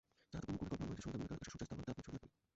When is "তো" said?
0.43-0.49